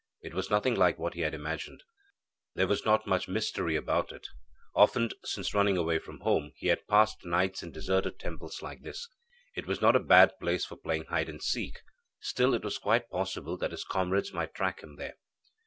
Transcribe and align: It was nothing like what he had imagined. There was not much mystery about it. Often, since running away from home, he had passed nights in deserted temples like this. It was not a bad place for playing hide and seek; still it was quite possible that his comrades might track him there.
It 0.23 0.33
was 0.33 0.49
nothing 0.49 0.73
like 0.73 0.97
what 0.97 1.13
he 1.13 1.21
had 1.21 1.35
imagined. 1.35 1.83
There 2.55 2.65
was 2.65 2.83
not 2.85 3.05
much 3.05 3.27
mystery 3.27 3.75
about 3.75 4.11
it. 4.11 4.25
Often, 4.73 5.11
since 5.23 5.53
running 5.53 5.77
away 5.77 5.99
from 5.99 6.21
home, 6.21 6.53
he 6.55 6.69
had 6.69 6.87
passed 6.87 7.23
nights 7.23 7.61
in 7.61 7.71
deserted 7.71 8.17
temples 8.17 8.63
like 8.63 8.81
this. 8.81 9.07
It 9.55 9.67
was 9.67 9.79
not 9.79 9.95
a 9.95 9.99
bad 9.99 10.39
place 10.39 10.65
for 10.65 10.75
playing 10.75 11.03
hide 11.09 11.29
and 11.29 11.39
seek; 11.39 11.81
still 12.19 12.55
it 12.55 12.63
was 12.63 12.79
quite 12.79 13.11
possible 13.11 13.57
that 13.57 13.69
his 13.69 13.83
comrades 13.83 14.33
might 14.33 14.55
track 14.55 14.81
him 14.81 14.95
there. 14.95 15.17